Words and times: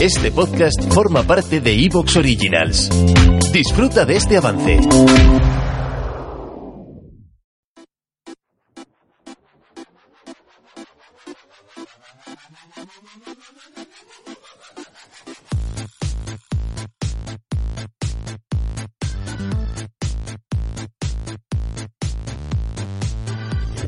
Este 0.00 0.30
podcast 0.32 0.92
forma 0.92 1.22
parte 1.22 1.60
de 1.60 1.84
Evox 1.84 2.16
Originals. 2.16 2.88
Disfruta 3.52 4.04
de 4.04 4.16
este 4.16 4.36
avance. 4.36 4.80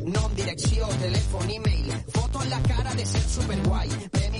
Nom, 0.05 0.33
direcció, 0.35 0.87
telèfon, 1.01 1.49
e-mail, 1.49 1.91
foto 2.13 2.43
en 2.43 2.49
la 2.49 2.61
cara 2.61 2.93
de 2.93 3.05
ser 3.05 3.21
superguai, 3.21 3.89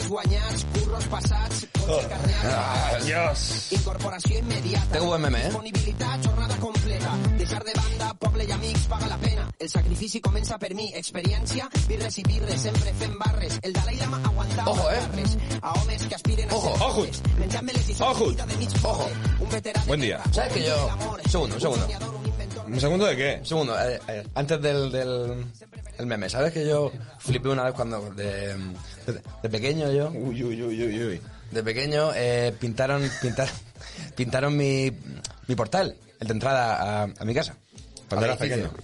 guanyats, 0.09 0.65
curros 0.73 1.05
passats, 1.11 1.67
cotxe 1.79 2.07
carreat, 2.09 3.03
Dios. 3.03 3.43
incorporació 3.71 4.39
immediata, 4.39 4.91
Tengo 4.93 5.07
buen 5.07 5.21
meme, 5.21 5.39
eh? 5.41 5.45
disponibilitat, 5.45 6.25
jornada 6.25 6.55
completa, 6.57 7.11
deixar 7.37 7.63
de 7.63 7.73
banda, 7.75 8.13
poble 8.19 8.45
i 8.45 8.51
amics, 8.51 8.85
paga 8.87 9.07
la 9.07 9.17
pena, 9.17 9.47
el 9.59 9.69
sacrifici 9.69 10.21
comença 10.21 10.57
per 10.59 10.73
mi, 10.75 10.91
experiència, 10.93 11.69
birres 11.87 12.17
i 12.17 12.23
birres, 12.23 12.61
sempre 12.61 12.93
fent 12.99 13.17
barres, 13.19 13.59
el 13.63 13.73
Dalai 13.73 13.95
Lama 13.97 14.21
aguantava 14.23 14.71
Ojo, 14.71 14.89
eh? 14.91 14.99
barres, 15.09 15.37
a 15.61 15.71
homes 15.81 16.03
que 16.07 16.15
aspiren 16.15 16.49
a 16.49 16.55
Ojo, 16.55 16.73
ser 16.73 16.81
ojo. 16.81 17.05
i 17.05 17.95
Ojo. 18.01 18.25
vida 18.29 18.45
de 18.45 18.57
mig 18.57 18.69
Ojo. 18.83 19.07
un 19.39 19.49
veterà 19.49 19.81
Buen 19.87 20.01
día. 20.01 20.21
¿Sabes 20.31 20.53
que 20.53 20.63
yo...? 20.65 20.89
Un 21.23 21.29
segundo, 21.29 21.55
un 21.55 21.61
segundo. 21.61 21.87
¿Un 22.67 22.79
segundo 22.79 23.05
de 23.05 23.15
qué? 23.15 23.37
Un 23.39 23.45
segundo. 23.45 23.79
eh, 23.79 23.99
eh, 24.07 24.23
antes 24.35 24.61
del, 24.61 24.91
del 24.91 25.45
el 25.97 26.05
meme, 26.05 26.29
¿sabes 26.29 26.51
que 26.53 26.65
yo 26.67 26.91
flipé 27.19 27.49
una 27.49 27.63
vez 27.63 27.73
cuando... 27.73 28.09
De, 28.13 28.55
de, 28.55 29.21
de 29.43 29.49
pequeño 29.49 29.91
yo... 29.91 30.09
Uy, 30.11 30.43
uy, 30.43 30.61
uy, 30.63 30.83
uy, 30.83 31.03
uy. 31.03 31.21
De 31.51 31.63
pequeño 31.63 32.11
eh, 32.15 32.53
pintaron, 32.59 33.09
pintar, 33.21 33.47
pintaron 34.15 34.55
mi, 34.57 34.91
mi 35.47 35.55
portal, 35.55 35.95
el 36.19 36.27
de 36.27 36.33
entrada 36.33 37.03
a, 37.03 37.03
a 37.03 37.25
mi 37.25 37.33
casa. 37.33 37.55
Cuando 38.09 38.25
A 38.25 38.29
mi 38.29 38.33
eras 38.33 38.41
edificio. 38.41 38.69
pequeño. 38.71 38.83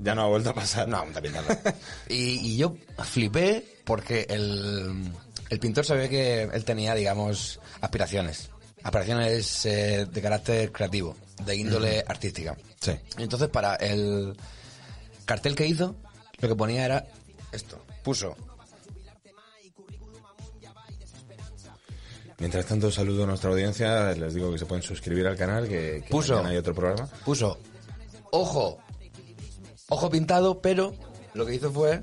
Ya 0.00 0.14
no 0.14 0.22
ha 0.22 0.26
vuelto 0.28 0.50
a 0.50 0.54
pasar. 0.54 0.86
No, 0.88 0.98
aún 0.98 1.08
está 1.08 1.20
pintando. 1.20 1.52
y, 2.08 2.14
y 2.52 2.56
yo 2.56 2.76
flipé 3.04 3.64
porque 3.84 4.26
el, 4.28 5.10
el 5.50 5.58
pintor 5.58 5.84
se 5.84 5.94
ve 5.94 6.08
que 6.08 6.42
él 6.42 6.64
tenía, 6.64 6.94
digamos, 6.94 7.60
aspiraciones. 7.80 8.50
Aspiraciones 8.82 9.66
eh, 9.66 10.06
de 10.10 10.22
carácter 10.22 10.70
creativo, 10.72 11.16
de 11.44 11.56
índole 11.56 12.04
artística. 12.06 12.56
Sí. 12.80 12.92
Y 13.18 13.22
entonces 13.24 13.48
para 13.48 13.74
el 13.74 14.36
cartel 15.24 15.56
que 15.56 15.66
hizo, 15.66 15.96
lo 16.40 16.48
que 16.48 16.54
ponía 16.54 16.84
era 16.84 17.06
esto. 17.52 17.78
Puso 18.02 18.36
Mientras 22.38 22.66
tanto, 22.66 22.90
saludo 22.90 23.24
a 23.24 23.26
nuestra 23.26 23.50
audiencia. 23.50 24.12
Les 24.14 24.32
digo 24.32 24.52
que 24.52 24.58
se 24.58 24.66
pueden 24.66 24.82
suscribir 24.82 25.26
al 25.26 25.36
canal, 25.36 25.66
que, 25.66 26.02
que 26.06 26.10
Puso. 26.10 26.44
hay 26.44 26.56
otro 26.56 26.72
programa. 26.72 27.08
puso 27.24 27.58
ojo, 28.30 28.78
ojo 29.88 30.10
pintado, 30.10 30.60
pero 30.60 30.94
lo 31.34 31.44
que 31.44 31.54
hizo 31.56 31.72
fue 31.72 32.00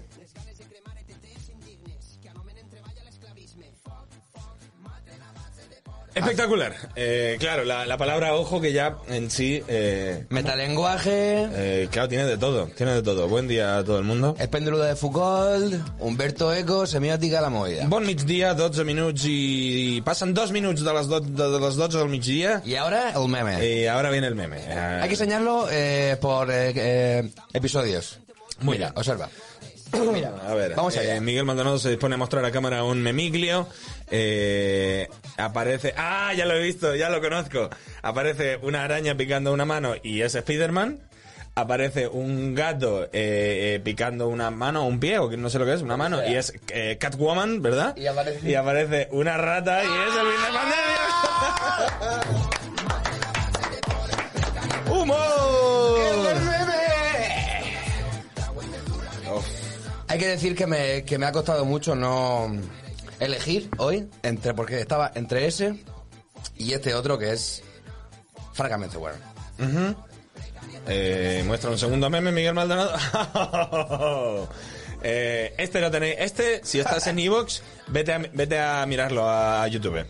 Espectacular. 6.16 6.74
Eh, 6.96 7.36
claro, 7.40 7.66
la, 7.66 7.86
la 7.86 7.98
palabra 7.98 8.34
ojo 8.36 8.62
que 8.62 8.72
ya 8.72 8.98
en 9.10 9.30
sí... 9.30 9.62
Eh, 9.68 10.26
metalenguaje, 10.30 11.48
eh, 11.52 11.88
claro, 11.92 12.08
tiene 12.08 12.26
de 12.26 12.38
todo. 12.38 12.68
Tiene 12.68 12.94
de 12.94 13.02
todo. 13.04 13.28
Buen 13.28 13.48
día 13.48 13.78
a 13.78 13.84
todo 13.84 13.98
el 14.00 14.06
mundo. 14.06 14.36
el 14.40 14.50
péndulo 14.50 14.78
de 14.80 14.96
Foucault, 14.96 15.74
Humberto 16.00 16.54
Eco, 16.54 16.88
semiótica 16.88 17.42
la 17.42 17.50
movida. 17.50 17.86
Bon 17.88 18.06
migdia, 18.06 18.54
12 18.54 18.84
minuts 18.86 19.26
i... 19.26 20.02
Passen 20.06 20.34
dos 20.34 20.52
minuts 20.52 20.84
de 20.84 20.94
les, 20.94 21.08
do... 21.08 21.20
de 21.20 21.60
les 21.60 21.76
12 21.76 21.98
del 21.98 22.10
migdia 22.10 22.62
Y 22.66 22.76
ahora 22.76 23.12
el 23.12 23.28
meme. 23.28 23.66
y 23.82 23.86
ahora 23.88 24.10
viene 24.10 24.28
el 24.28 24.36
meme. 24.36 24.58
Eh, 24.66 25.00
Hay 25.02 25.08
que 25.10 25.16
enseñarlo 25.16 25.68
eh, 25.70 26.18
por 26.22 26.50
eh, 26.50 26.72
eh, 26.76 27.30
episodios. 27.54 28.20
Muy 28.62 28.78
Mira, 28.78 28.88
bien. 28.92 29.00
observa. 29.00 29.30
A 29.94 30.54
ver, 30.54 30.76
Vamos 30.76 30.98
allá. 30.98 31.16
eh, 31.16 31.22
Miguel 31.22 31.46
Maldonado 31.46 31.78
se 31.80 31.90
dispone 31.90 32.16
a 32.16 32.18
mostrar 32.18 32.44
a 32.44 32.52
cámara 32.52 32.84
un 32.84 33.02
memiglio. 33.02 33.68
Eh, 34.12 35.08
aparece. 35.38 35.94
¡Ah! 35.98 36.34
Ya 36.36 36.46
lo 36.46 36.54
he 36.56 36.62
visto, 36.64 36.96
ya 36.96 37.10
lo 37.10 37.22
conozco. 37.22 37.70
Aparece 38.02 38.58
una 38.62 38.84
araña 38.84 39.16
picando 39.16 39.54
una 39.54 39.66
mano 39.66 39.94
y 40.04 40.22
es 40.22 40.36
Spider-Man. 40.36 41.00
Aparece 41.58 42.08
un 42.10 42.54
gato 42.54 43.08
eh, 43.14 43.80
picando 43.84 44.28
una 44.28 44.52
mano 44.52 44.84
o 44.84 44.88
un 44.88 45.00
pie, 45.00 45.20
o 45.20 45.30
que 45.30 45.38
no 45.38 45.50
sé 45.50 45.58
lo 45.60 45.66
que 45.66 45.74
es, 45.74 45.82
una 45.82 45.96
mano, 45.96 46.20
y 46.28 46.36
es 46.36 46.52
Catwoman, 47.00 47.62
¿verdad? 47.62 47.96
Y 47.96 48.06
aparece- 48.08 48.58
aparece 48.58 49.08
una 49.12 49.38
rata 49.38 49.82
y 49.82 49.88
es 49.88 50.16
el 50.18 50.28
pandemia. 50.54 51.00
¡Humor! 54.92 56.05
Hay 60.16 60.22
que 60.22 60.28
decir 60.28 60.56
que 60.56 60.66
me, 60.66 61.04
que 61.04 61.18
me 61.18 61.26
ha 61.26 61.34
costado 61.34 61.66
mucho 61.66 61.94
no 61.94 62.50
elegir 63.20 63.70
hoy, 63.76 64.10
entre 64.24 64.54
porque 64.54 64.80
estaba 64.80 65.12
entre 65.14 65.46
ese 65.46 65.84
y 66.56 66.72
este 66.72 66.94
otro 66.94 67.18
que 67.18 67.34
es 67.34 67.62
francamente 68.54 68.96
bueno. 68.96 69.18
Eh, 70.88 71.44
muestra 71.46 71.70
un 71.70 71.78
segundo 71.78 72.10
meme, 72.10 72.32
Miguel 72.32 72.54
Maldonado. 72.54 72.98
Eh, 75.08 75.54
este 75.60 75.82
lo 75.82 75.92
tenéis. 75.92 76.16
Este, 76.18 76.62
si 76.64 76.80
estás 76.80 77.06
en 77.06 77.20
Evox, 77.20 77.62
vete 77.90 78.14
a, 78.14 78.18
vete 78.18 78.60
a 78.60 78.84
mirarlo 78.88 79.30
a 79.30 79.68
YouTube. 79.68 80.04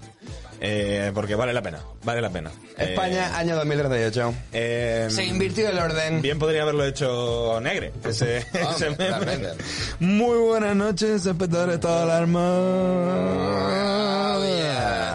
Eh, 0.61 1.11
porque 1.13 1.35
vale 1.35 1.53
la 1.53 1.61
pena. 1.61 1.79
Vale 2.03 2.21
la 2.21 2.29
pena. 2.29 2.49
Eh, 2.77 2.89
España, 2.91 3.37
año 3.37 3.55
2038. 3.55 4.33
eh, 4.53 5.07
Se 5.09 5.25
invirtió 5.25 5.69
el 5.69 5.77
orden. 5.77 6.21
Bien 6.21 6.39
podría 6.39 6.61
haberlo 6.63 6.85
hecho 6.85 7.59
Negre, 7.61 7.91
ese, 8.03 8.37
ese 8.53 8.89
meme. 8.91 9.05
totalmente. 9.09 9.49
Muy 9.99 10.37
buenas 10.39 10.75
noches, 10.75 11.25
espectadores, 11.25 11.79
toda 11.79 12.05
la 12.05 12.17
arma. 12.17 12.49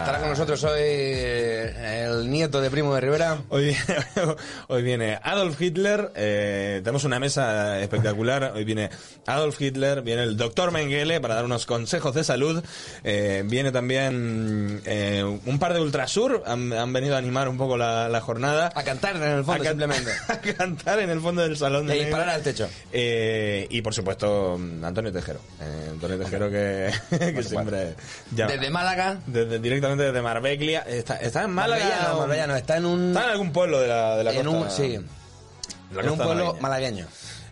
nosotros 0.31 0.63
hoy 0.63 0.79
eh, 0.81 2.05
el 2.09 2.29
nieto 2.31 2.61
de 2.61 2.69
Primo 2.71 2.95
de 2.95 3.01
Rivera. 3.01 3.39
Hoy 3.49 3.65
viene, 3.65 4.05
hoy 4.67 4.81
viene 4.81 5.19
Adolf 5.21 5.59
Hitler, 5.61 6.11
eh, 6.15 6.79
tenemos 6.83 7.03
una 7.03 7.19
mesa 7.19 7.79
espectacular, 7.81 8.53
hoy 8.55 8.63
viene 8.63 8.89
Adolf 9.25 9.59
Hitler, 9.61 10.01
viene 10.01 10.23
el 10.23 10.37
doctor 10.37 10.71
Mengele 10.71 11.19
para 11.19 11.35
dar 11.35 11.43
unos 11.45 11.65
consejos 11.65 12.15
de 12.15 12.23
salud, 12.23 12.63
eh, 13.03 13.43
viene 13.45 13.71
también 13.73 14.81
eh, 14.85 15.23
un 15.45 15.59
par 15.59 15.73
de 15.73 15.81
Ultrasur, 15.81 16.43
han, 16.45 16.71
han 16.73 16.93
venido 16.93 17.15
a 17.15 17.17
animar 17.17 17.49
un 17.49 17.57
poco 17.57 17.75
la, 17.77 18.07
la 18.07 18.21
jornada. 18.21 18.71
A 18.73 18.83
cantar 18.83 19.17
en 19.17 19.23
el 19.23 19.43
fondo, 19.43 19.63
A 19.63 19.67
simplemente. 19.67 20.11
A 20.29 20.37
cantar 20.39 20.99
en 20.99 21.09
el 21.09 21.19
fondo 21.19 21.41
del 21.41 21.57
salón. 21.57 21.85
Y 21.85 21.89
de 21.89 21.93
disparar 21.95 22.27
Negro. 22.27 22.37
al 22.37 22.43
techo. 22.43 22.69
Eh, 22.93 23.67
y 23.69 23.81
por 23.81 23.93
supuesto, 23.93 24.59
Antonio 24.81 25.11
Tejero. 25.11 25.39
Eh, 25.59 25.87
Antonio 25.91 26.17
Tejero 26.17 26.49
que, 26.49 26.89
que 27.09 27.43
siempre... 27.43 27.95
ya- 28.33 28.47
Desde 28.47 28.69
Málaga. 28.69 29.17
desde- 29.27 29.59
directamente 29.59 30.05
desde 30.05 30.20
Marbella. 30.21 30.79
¿Está, 30.81 31.17
está 31.17 31.43
en 31.43 31.51
Málaga? 31.51 31.83
Marbella 31.85 32.07
no, 32.09 32.17
Marbella 32.19 32.47
no, 32.47 32.55
está 32.55 32.77
en 32.77 32.85
un... 32.85 33.07
Está 33.09 33.23
en 33.25 33.29
algún 33.31 33.51
pueblo 33.51 33.79
de 33.79 33.87
la, 33.87 34.15
de 34.17 34.23
la 34.23 34.33
en 34.33 34.45
costa. 34.45 34.59
un, 34.59 34.71
sí, 34.71 34.87
de 34.89 35.95
la 35.95 36.01
en 36.01 36.09
un 36.09 36.17
costa 36.17 36.23
pueblo 36.23 36.57
malagueño. 36.59 37.07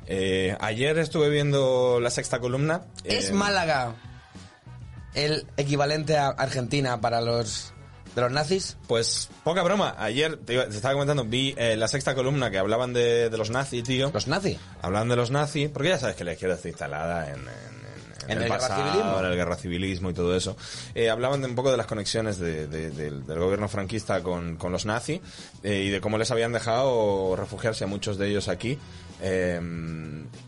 Eh, 0.07 0.57
ayer 0.59 0.97
estuve 0.97 1.29
viendo 1.29 1.99
la 1.99 2.09
sexta 2.09 2.39
columna. 2.39 2.81
¿Es 3.03 3.29
Eh, 3.29 3.33
Málaga 3.33 3.93
el 5.13 5.45
equivalente 5.57 6.17
a 6.17 6.27
Argentina 6.29 6.99
para 7.01 7.21
los 7.21 7.73
de 8.15 8.21
los 8.21 8.31
nazis? 8.31 8.75
Pues 8.87 9.29
poca 9.43 9.61
broma. 9.61 9.95
Ayer 9.99 10.37
te, 10.37 10.53
iba- 10.53 10.65
te 10.67 10.75
estaba 10.75 10.93
comentando, 10.93 11.25
vi 11.25 11.53
eh, 11.57 11.75
la 11.77 11.87
sexta 11.87 12.15
columna 12.15 12.49
que 12.49 12.57
hablaban 12.57 12.91
de, 12.93 13.29
de 13.29 13.37
los 13.37 13.49
nazis, 13.51 13.83
tío. 13.83 14.09
¿Los 14.13 14.27
nazis? 14.27 14.57
Hablaban 14.81 15.09
de 15.09 15.15
los 15.15 15.29
nazis, 15.31 15.69
porque 15.69 15.89
ya 15.89 15.99
sabes 15.99 16.15
que 16.15 16.23
la 16.23 16.33
izquierda 16.33 16.55
está 16.55 16.69
instalada 16.69 17.27
en, 17.29 17.35
en- 17.35 17.78
en- 18.31 18.37
el, 18.37 18.43
el 18.43 18.49
pasado, 18.49 18.75
guerracivilismo. 18.83 19.19
en 19.19 19.25
el 19.25 19.35
guerracivilismo 19.35 20.09
y 20.09 20.13
todo 20.13 20.35
eso. 20.35 20.57
Eh, 20.95 21.09
hablaban 21.09 21.41
de 21.41 21.47
un 21.47 21.55
poco 21.55 21.71
de 21.71 21.77
las 21.77 21.85
conexiones 21.87 22.39
de- 22.39 22.67
de- 22.67 22.89
del, 22.91 23.25
del 23.25 23.39
gobierno 23.39 23.67
franquista 23.67 24.21
con, 24.23 24.55
con 24.57 24.71
los 24.71 24.85
nazis 24.85 25.21
eh, 25.63 25.83
y 25.85 25.89
de 25.89 26.01
cómo 26.01 26.17
les 26.17 26.31
habían 26.31 26.51
dejado 26.53 27.35
refugiarse 27.35 27.83
a 27.83 27.87
muchos 27.87 28.17
de 28.17 28.29
ellos 28.29 28.47
aquí. 28.47 28.77
Eh, 29.21 29.59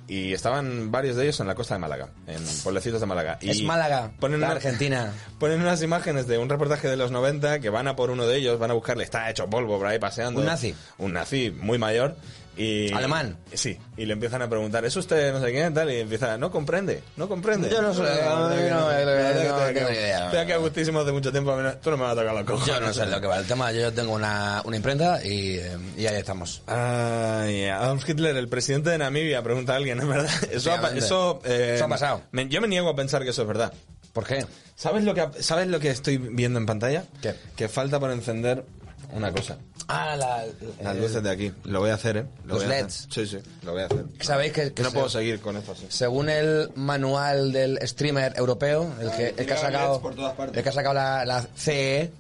y 0.08 0.34
estaban 0.34 0.92
varios 0.92 1.16
de 1.16 1.24
ellos 1.24 1.40
en 1.40 1.48
la 1.48 1.56
costa 1.56 1.76
de 1.76 1.80
Málaga, 1.80 2.10
en 2.28 2.42
pueblecitos 2.64 3.00
de 3.00 3.06
Málaga. 3.06 3.38
Y 3.42 3.50
Es 3.50 3.64
Málaga, 3.64 4.12
ponen 4.20 4.40
la 4.42 4.48
una- 4.48 4.56
Argentina. 4.56 5.14
Ponen 5.40 5.60
unas 5.62 5.82
imágenes 5.82 6.28
de 6.28 6.38
un 6.38 6.50
reportaje 6.50 6.88
de 6.88 6.96
los 6.98 7.12
90 7.12 7.60
que 7.60 7.70
van 7.70 7.88
a 7.88 7.96
por 7.96 8.12
uno 8.12 8.28
de 8.28 8.38
ellos, 8.38 8.60
van 8.60 8.72
a 8.72 8.74
buscarle, 8.74 9.04
está 9.04 9.30
hecho 9.30 9.50
polvo 9.50 9.78
por 9.78 9.88
ahí 9.88 10.00
paseando. 10.00 10.40
¿Un 10.40 10.46
nazi? 10.46 10.76
Un 11.00 11.14
nazi 11.14 11.52
muy 11.52 11.78
mayor. 11.78 12.16
Y, 12.58 12.92
¿Alemán? 12.94 13.38
Sí, 13.54 13.78
y 13.96 14.06
le 14.06 14.14
empiezan 14.14 14.42
a 14.42 14.50
preguntar, 14.50 14.84
¿es 14.84 14.96
usted 14.98 15.32
no 15.32 15.40
sé 15.42 15.52
quién 15.52 15.74
tal? 15.74 15.90
Y 15.92 16.02
empieza, 16.02 16.38
no 16.38 16.52
comprende, 16.52 17.02
no 17.16 17.28
comprende. 17.30 17.70
Yo 17.70 17.82
no 17.82 17.94
sé, 17.94 18.02
no, 18.02 18.10
no, 18.10 18.50
no, 18.50 18.92
no 18.92 19.74
tengo 19.74 19.90
ni 19.90 19.96
idea. 19.96 20.26
Estoy 20.26 20.40
aquí 20.40 20.52
a 20.52 20.58
gustísimo 20.58 21.00
hace 21.00 21.12
mucho 21.14 21.32
tiempo, 21.32 21.56
tú 21.82 21.92
no 21.92 21.98
me 21.98 22.04
vas 22.04 22.12
a 22.12 22.16
tocar 22.22 22.34
los 22.36 22.44
cojones. 22.44 22.68
Yo 22.68 22.80
no 22.82 22.94
sé 22.94 23.06
lo 23.06 23.22
que 23.22 23.28
va 23.28 23.38
el 23.38 23.46
tema. 23.48 23.72
Yo 23.72 23.92
tengo 23.94 24.14
una, 24.14 24.62
una 24.66 24.76
imprenta 24.76 25.26
y, 25.26 25.56
eh, 25.58 25.78
y 25.98 26.06
ahí 26.06 26.18
estamos. 26.18 26.62
Ay, 26.68 27.68
Adolf 27.68 28.08
Hitler, 28.08 28.36
el 28.36 28.50
presidente 28.50 28.90
de 28.90 28.98
Namibia, 28.98 29.42
pregunta 29.42 29.74
a 29.74 29.78
alguien, 29.78 30.00
¿es 30.00 30.08
verdad? 30.08 30.30
Eso, 30.52 30.72
ha, 30.74 30.90
eso, 30.96 31.42
eh, 31.46 31.74
Eso 31.76 31.86
ha 31.86 31.90
pasado. 31.90 32.22
me- 32.32 32.48
yo 32.50 32.60
me 32.62 32.68
niego 32.68 32.90
a 32.90 32.96
pensar 32.96 33.24
que 33.24 33.30
eso 33.30 33.44
es 33.44 33.48
verdad. 33.48 33.72
¿Por 34.14 34.26
qué? 34.28 34.46
¿Sabes 34.76 35.06
lo 35.06 35.14
que, 35.14 35.26
¿Sabes 35.42 35.68
lo 35.68 35.80
que 35.80 35.90
estoy 35.90 36.18
viendo 36.18 36.60
en 36.60 36.66
pantalla? 36.66 37.06
¿Qué? 37.22 37.34
Que 37.56 37.70
falta 37.70 37.98
por 37.98 38.12
encender 38.12 38.66
una 39.14 39.32
cosa. 39.32 39.58
Ah, 39.88 40.16
la, 40.16 40.46
Las 40.84 40.96
luces 40.96 41.22
de 41.24 41.30
aquí. 41.30 41.52
Lo 41.66 41.80
voy 41.82 41.90
a 41.90 41.96
hacer, 41.96 42.18
¿eh? 42.18 42.26
Lo 42.46 42.56
Los 42.56 42.64
voy 42.66 42.74
a 42.74 42.78
hacer. 42.78 42.84
LEDs. 42.86 43.08
Sí, 43.12 43.26
sí, 43.28 43.38
lo 43.64 43.74
voy 43.74 43.82
a 43.82 43.86
hacer. 43.88 44.06
¿Sabéis 44.22 44.54
que, 44.54 44.74
que 44.74 44.84
no 44.84 44.90
se- 44.90 44.94
puedo 44.96 45.10
seguir 45.10 45.40
con 45.42 45.58
esto 45.58 45.74
así. 45.74 45.86
según 45.90 46.30
el 46.30 46.70
manual 46.76 47.52
del 47.52 47.80
streamer 47.88 48.34
europeo, 48.38 48.94
el 49.02 49.12
que, 49.12 49.34
el 49.38 49.46
que 49.46 49.54
ha 49.54 49.58
sacado, 49.58 49.94
LEDs 49.94 50.02
por 50.02 50.16
todas 50.16 50.34
partes. 50.36 50.58
el 50.58 50.64
que 50.64 50.70
ha 50.70 50.74
sacado 50.74 50.94
la, 50.94 51.26
la 51.26 51.46
CE, 51.56 52.12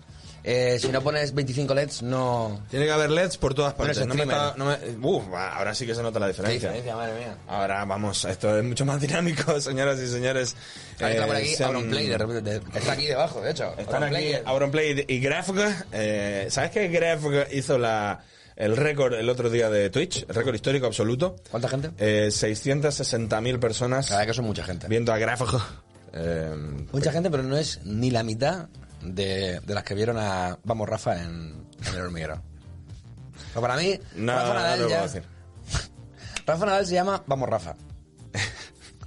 eh, 0.43 0.77
si 0.79 0.87
no 0.89 1.01
pones 1.01 1.33
25 1.33 1.73
LEDs, 1.73 2.01
no... 2.01 2.61
Tiene 2.69 2.85
que 2.85 2.91
haber 2.91 3.11
LEDs 3.11 3.37
por 3.37 3.53
todas 3.53 3.73
partes. 3.73 4.05
No 4.07 4.13
me 4.15 4.23
está- 4.23 4.55
no 4.57 4.65
me- 4.65 5.37
ahora 5.37 5.73
sí 5.75 5.85
que 5.85 5.93
se 5.95 6.01
nota 6.01 6.19
la 6.19 6.27
diferencia. 6.27 6.71
madre 6.95 7.13
mía. 7.19 7.37
Ahora 7.47 7.85
vamos, 7.85 8.25
esto 8.25 8.57
es 8.57 8.63
mucho 8.63 8.85
más 8.85 8.99
dinámico, 9.01 9.59
señoras 9.61 9.99
y 9.99 10.07
señores. 10.07 10.55
Ahí 10.99 11.13
está 11.13 11.27
por 11.27 11.35
Eh, 11.35 11.39
aquí 11.39 11.55
sean- 11.55 11.69
Auronplay, 11.75 12.07
de 12.07 12.17
repente. 12.17 12.41
de- 12.59 12.79
Está 12.79 12.91
aquí 12.93 13.05
debajo, 13.07 13.41
de 13.41 13.51
hecho. 13.51 13.73
Están 13.77 14.03
aquí 14.03 14.33
Auronplay. 14.45 14.95
Auronplay 14.95 15.05
y 15.07 15.19
Grafga. 15.19 15.85
Eh, 15.91 16.47
¿Sabes 16.49 16.71
que 16.71 16.87
Grafga 16.87 17.47
hizo 17.51 17.77
la, 17.77 18.23
el 18.55 18.75
récord 18.77 19.13
el 19.13 19.29
otro 19.29 19.49
día 19.49 19.69
de 19.69 19.89
Twitch? 19.89 20.25
El 20.27 20.35
récord 20.35 20.55
histórico 20.55 20.85
absoluto. 20.87 21.35
¿Cuánta 21.51 21.67
gente? 21.69 21.91
Eh, 21.99 22.29
660.000 22.31 23.59
personas 23.59 24.09
verdad 24.09 24.25
que 24.27 24.33
son 24.33 24.45
mucha 24.45 24.63
gente. 24.63 24.87
viendo 24.87 25.13
a 25.13 25.17
Grafga. 25.17 25.59
Eh, 26.13 26.53
Mucha 26.91 27.09
gente, 27.13 27.31
pero 27.31 27.41
no 27.41 27.55
es 27.55 27.79
ni 27.85 28.11
la 28.11 28.21
mitad 28.21 28.67
de, 29.03 29.59
de 29.59 29.73
las 29.73 29.83
que 29.83 29.95
vieron 29.95 30.17
a 30.17 30.57
Vamos 30.63 30.87
Rafa 30.89 31.21
en, 31.21 31.65
en 31.87 31.95
el 31.95 32.01
hormiguero. 32.01 32.41
Pero 33.49 33.61
para 33.61 33.75
mí, 33.77 33.99
no, 34.15 34.33
Rafa 34.33 34.47
no 34.47 34.53
Nadal 34.53 34.79
ya- 34.79 34.85
puedo 34.87 35.01
decir. 35.03 35.23
Rafa 36.45 36.65
Nadal 36.65 36.85
se 36.85 36.93
llama 36.93 37.23
Vamos 37.27 37.49
Rafa. 37.49 37.75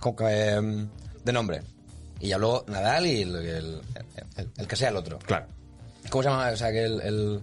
Con 0.01 0.15
em, 0.29 0.89
de 1.25 1.33
nombre. 1.33 1.63
Y 2.21 2.29
ya 2.29 2.39
luego 2.39 2.65
Nadal 2.69 3.07
y 3.07 3.23
el, 3.23 3.35
el- 3.37 3.83
el- 4.37 4.51
el 4.57 4.67
que 4.67 4.77
sea 4.77 4.91
el 4.91 4.97
otro. 4.97 5.19
Claro. 5.21 5.47
¿Cómo 6.11 6.23
se 6.23 6.29
llama? 6.29 6.51
O 6.51 6.57
sea, 6.57 6.71
que 6.71 6.85
el, 6.85 7.01
el, 7.01 7.41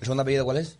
¿el 0.00 0.02
segundo 0.02 0.22
apellido 0.22 0.44
cuál 0.44 0.58
es? 0.58 0.78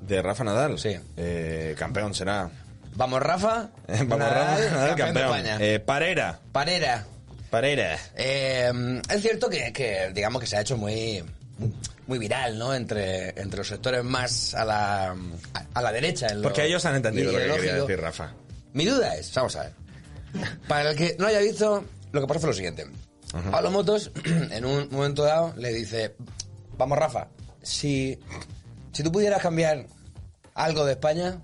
De 0.00 0.20
Rafa 0.22 0.44
Nadal. 0.44 0.78
Sí. 0.78 0.96
Eh, 1.16 1.74
campeón 1.78 2.14
será. 2.14 2.50
Vamos 2.96 3.20
Rafa. 3.22 3.68
Vamos, 3.88 4.18
Nadal, 4.18 4.34
Rafa 4.34 4.70
Nadal, 4.74 4.88
campeón 4.96 4.96
de 4.96 5.20
campeón. 5.20 5.24
España. 5.36 5.56
Eh, 5.60 5.80
Parera. 5.80 6.40
Parera. 6.52 7.04
Parera. 7.50 7.98
Eh, 8.16 9.00
es 9.08 9.22
cierto 9.22 9.48
que, 9.48 9.72
que, 9.72 10.10
digamos 10.14 10.40
que 10.40 10.46
se 10.46 10.56
ha 10.56 10.60
hecho 10.60 10.76
muy 10.76 11.22
muy 12.06 12.18
viral, 12.18 12.58
¿no? 12.58 12.74
Entre, 12.74 13.30
entre 13.40 13.58
los 13.58 13.68
sectores 13.68 14.04
más 14.04 14.54
a 14.54 14.64
la, 14.64 15.10
a, 15.10 15.66
a 15.74 15.82
la 15.82 15.92
derecha. 15.92 16.28
en 16.28 16.38
lo 16.38 16.42
Porque 16.42 16.64
ellos 16.64 16.84
han 16.84 16.96
entendido 16.96 17.32
lo 17.32 17.38
que 17.38 17.44
quería 17.44 17.74
decir 17.74 18.00
Rafa. 18.00 18.32
Mi 18.72 18.84
duda 18.84 19.16
es, 19.16 19.32
vamos 19.34 19.56
a 19.56 19.62
ver. 19.64 19.72
Para 20.68 20.90
el 20.90 20.96
que 20.96 21.16
no 21.18 21.26
haya 21.26 21.40
visto, 21.40 21.84
lo 22.12 22.20
que 22.20 22.26
pasó 22.26 22.40
fue 22.40 22.50
lo 22.50 22.54
siguiente. 22.54 22.86
Pablo 23.50 23.70
Motos, 23.70 24.10
en 24.24 24.64
un 24.64 24.88
momento 24.90 25.24
dado, 25.24 25.52
le 25.56 25.72
dice, 25.72 26.14
vamos 26.76 26.98
Rafa, 26.98 27.28
si, 27.62 28.18
si 28.92 29.02
tú 29.02 29.10
pudieras 29.10 29.42
cambiar 29.42 29.86
algo 30.54 30.84
de 30.84 30.92
España 30.92 31.40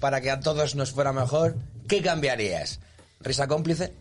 para 0.00 0.20
que 0.20 0.30
a 0.30 0.40
todos 0.40 0.74
nos 0.74 0.92
fuera 0.92 1.12
mejor, 1.12 1.56
¿qué 1.88 2.02
cambiarías? 2.02 2.80
Risa 3.20 3.46
cómplice 3.46 3.92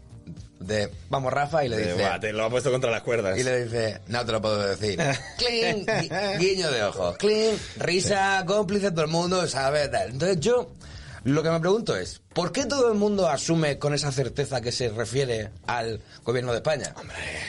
de 0.65 0.91
vamos 1.09 1.31
Rafa 1.33 1.63
y 1.65 1.69
le 1.69 1.77
dice... 1.77 1.93
buah, 1.93 2.19
te 2.19 2.33
lo 2.33 2.45
ha 2.45 2.49
puesto 2.49 2.71
contra 2.71 2.91
las 2.91 3.01
cuerdas. 3.03 3.37
Y 3.37 3.43
le 3.43 3.63
dice, 3.65 4.01
no 4.07 4.25
te 4.25 4.31
lo 4.31 4.41
puedo 4.41 4.67
decir. 4.67 4.97
Clean, 5.37 5.85
gui- 5.85 6.37
guiño 6.39 6.71
de 6.71 6.83
ojos. 6.83 7.17
Clean, 7.17 7.55
risa, 7.77 8.43
cómplice, 8.45 8.91
todo 8.91 9.03
el 9.05 9.11
mundo 9.11 9.47
sabe 9.47 9.87
tal. 9.89 10.09
Entonces 10.11 10.39
yo 10.39 10.71
lo 11.23 11.41
que 11.43 11.49
me 11.49 11.59
pregunto 11.59 11.95
es, 11.95 12.21
¿por 12.35 12.51
qué 12.51 12.65
todo 12.65 12.91
el 12.91 12.97
mundo 12.99 13.27
asume 13.27 13.79
con 13.79 13.95
esa 13.95 14.11
certeza 14.11 14.61
que 14.61 14.71
se 14.71 14.89
refiere 14.89 15.49
al 15.65 16.01
gobierno 16.23 16.51
de 16.51 16.57
España? 16.57 16.93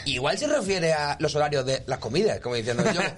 Igual 0.06 0.38
se 0.38 0.46
refiere 0.46 0.94
a 0.94 1.16
los 1.20 1.34
horarios 1.34 1.66
de 1.66 1.82
las 1.86 1.98
comidas, 1.98 2.40
como 2.40 2.54
diciendo 2.54 2.82
yo. 2.94 3.00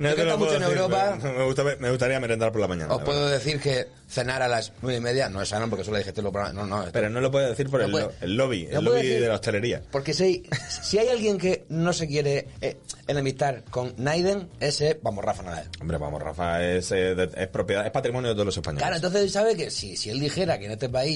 No 0.00 0.08
yo 0.08 0.16
que 0.16 0.22
está 0.22 0.36
mucho 0.38 0.56
en 0.56 0.62
Europa, 0.62 1.18
Me, 1.22 1.44
gusta- 1.44 1.62
me 1.78 1.90
gustaría 1.90 2.18
merendar 2.18 2.50
por 2.52 2.62
la 2.62 2.66
mañana. 2.68 2.94
os 2.94 3.00
la 3.00 3.04
puedo 3.04 3.28
decir 3.28 3.60
que 3.60 3.86
cenar 4.08 4.40
a 4.40 4.48
las 4.48 4.72
nueve 4.80 4.96
y 4.96 5.00
media 5.02 5.28
no 5.28 5.42
es 5.42 5.50
sano 5.50 5.68
porque 5.68 5.84
solo 5.84 5.98
dije 5.98 6.10
lo 6.22 6.32
No, 6.32 6.64
no, 6.64 6.78
esto- 6.80 6.92
Pero 6.92 7.10
no 7.10 7.20
lo 7.20 7.30
puede 7.30 7.50
decir 7.50 7.68
por 7.68 7.80
No 7.80 7.84
el, 7.84 7.92
puede- 7.92 8.04
lo- 8.06 8.12
el 8.22 8.34
lobby, 8.34 8.66
no 8.72 8.78
el 8.78 8.84
lobby 8.86 8.96
decir- 9.02 9.20
de 9.20 9.28
la 9.28 9.34
hostelería. 9.34 9.82
Porque 9.92 10.14
si, 10.14 10.48
si 10.80 10.96
hay 10.98 11.08
alguien 11.08 11.36
que 11.36 11.66
no 11.68 11.92
se 11.92 12.06
quiere 12.08 12.48
eh, 12.62 12.78
enemistar 13.08 13.62
con 13.64 13.92
Naiden, 13.98 14.48
ese, 14.58 14.98
vamos, 15.02 15.22
Rafa 15.22 15.42
Nadal. 15.42 15.68
Hombre, 15.82 15.98
vamos, 15.98 16.22
Rafa 16.22 16.64
es, 16.64 16.90
eh, 16.92 17.14
de- 17.14 17.30
es 17.36 17.48
propiedad, 17.48 17.84
es 17.84 17.92
patrimonio 17.92 18.30
de 18.30 18.34
todos 18.36 18.46
los 18.46 18.56
españoles. 18.56 18.80
Claro, 18.82 18.96
entonces 18.96 19.20
él 19.20 19.30
sabe 19.30 19.54
que 19.54 19.70
si, 19.70 19.98
si 19.98 20.08
él 20.08 20.18
dijera 20.18 20.58
que 20.58 20.64
en 20.64 20.72
este 20.72 20.88
país 20.88 21.09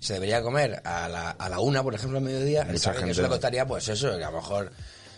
se 0.00 0.12
debería 0.14 0.42
comer 0.42 0.80
a 0.84 1.08
la, 1.08 1.30
a 1.30 1.48
la 1.48 1.60
una, 1.60 1.82
por 1.82 1.94
ejemplo, 1.94 2.18
al 2.18 2.24
mediodía, 2.24 2.64
Mucha 2.64 2.92
que 2.94 3.10
eso 3.10 3.22
le 3.22 3.28
costaría, 3.28 3.66
pues 3.66 3.88
eso, 3.88 4.16
que 4.16 4.24
a 4.24 4.30
lo 4.30 4.36
mejor... 4.38 4.70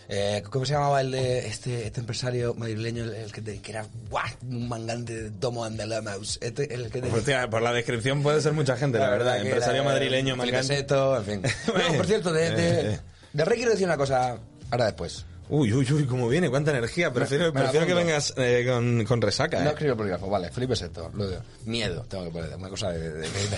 eh, 0.09 0.41
¿Cómo 0.49 0.65
se 0.65 0.73
llamaba 0.73 1.01
el 1.01 1.11
de 1.11 1.47
este, 1.47 1.87
este 1.87 1.99
empresario 1.99 2.53
madrileño, 2.53 3.03
el, 3.03 3.13
el 3.13 3.31
que, 3.31 3.41
te- 3.41 3.59
que 3.59 3.71
era 3.71 3.85
¡guau! 4.09 4.25
un 4.49 4.69
mangante 4.69 5.23
de 5.23 5.31
tomo 5.31 5.65
andalamaus? 5.65 6.37
Este, 6.41 6.73
el 6.73 6.89
que 6.89 7.01
te- 7.01 7.11
Hostia, 7.11 7.49
por 7.49 7.61
la 7.61 7.73
descripción 7.73 8.23
puede 8.23 8.41
ser 8.41 8.53
mucha 8.53 8.77
gente, 8.77 8.97
la, 8.99 9.09
verdad. 9.09 9.41
que 9.41 9.49
Empresario 9.49 9.83
madrileño, 9.83 10.35
Felipe 10.37 10.53
mangante. 10.57 10.75
Seto, 10.77 11.17
en 11.17 11.23
fin. 11.25 11.41
No, 11.91 11.97
por 11.97 12.05
cierto, 12.05 12.31
de, 12.31 12.51
de, 12.51 12.93
Eh, 12.93 12.99
de 13.33 13.45
Rey 13.45 13.57
quiero 13.57 13.71
decir 13.71 13.85
una 13.87 13.97
cosa 13.97 14.37
ahora 14.71 14.85
después. 14.85 15.25
Uy, 15.49 15.71
uy, 15.73 15.87
uy, 15.93 16.05
cómo 16.05 16.27
viene, 16.27 16.49
cuánta 16.49 16.71
energía. 16.71 17.11
Prefiero, 17.13 17.53
me 17.53 17.59
la 17.61 17.69
prefiero 17.71 17.85
que 17.87 17.93
vengas 17.93 18.33
eh, 18.35 18.65
con, 18.67 19.05
con 19.05 19.21
resaca. 19.21 19.59
No 19.61 19.69
eh. 19.69 19.73
escribo 19.73 19.91
el 19.93 19.97
polígrafo, 19.97 20.29
vale. 20.29 20.49
Felipe 20.51 20.75
Seto, 20.75 21.09
lo 21.13 21.27
digo. 21.29 21.41
Miedo, 21.65 22.05
tengo 22.09 22.25
que 22.25 22.31
poner, 22.31 22.53
una 22.55 22.67
cosa 22.69 22.91
de, 22.91 22.99
de- 22.99 23.19
de 23.19 23.27
Felipe 23.27 23.57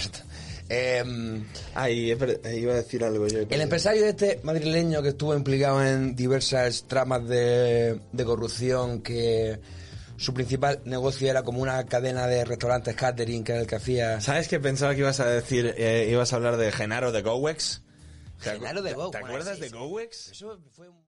Em, 0.70 1.44
Ay, 1.74 2.12
eh, 2.12 2.56
iba 2.58 2.74
a 2.74 2.76
decir 2.76 3.04
algo 3.04 3.28
yo. 3.28 3.40
el 3.50 3.62
empresario 3.62 4.06
este 4.06 4.40
madrileño 4.44 5.02
que 5.02 5.10
estuvo 5.10 5.36
implicado 5.36 5.84
en 5.84 6.16
diversas 6.16 6.84
tramas 6.88 7.28
de, 7.28 8.00
de 8.12 8.24
corrupción, 8.26 9.02
que 9.02 9.60
su 10.18 10.34
principal 10.34 10.82
negocio 10.86 11.30
era 11.30 11.42
como 11.44 11.62
una 11.62 11.84
cadena 11.86 12.28
de 12.28 12.46
restaurantes 12.46 12.94
catering, 12.96 13.44
que 13.44 13.54
era 13.54 13.62
el 13.62 13.68
que 13.68 13.76
hacía... 13.78 14.22
¿Sabes 14.22 14.48
que 14.48 14.60
pensaba 14.60 14.94
que 14.94 15.00
ibas 15.00 15.20
a 15.20 15.28
decir, 15.28 15.74
eh, 15.78 16.08
ibas 16.12 16.34
a 16.34 16.36
hablar 16.36 16.58
de 16.58 16.72
Genaro 16.72 17.12
de 17.12 17.22
Gowex? 17.24 17.82
¿Te 18.44 18.52
acu- 18.52 18.60
Genaro 18.60 18.82
de 18.84 18.90
¿Te- 18.92 18.96
Gowex, 18.96 19.12
¿Te 19.12 19.18
acuerdas 19.26 19.56
sí, 19.56 19.62
de. 19.64 19.70
Gowex? 19.70 20.32
Eso 20.32 20.60
fue 20.72 20.88
un... 20.90 21.09